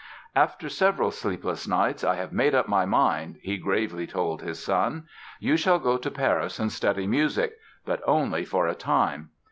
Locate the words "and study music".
6.57-7.59